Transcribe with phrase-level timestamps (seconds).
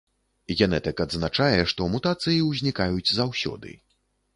[0.59, 3.81] Генетык адзначае, што мутацыі ўзнікаюць заўсёды.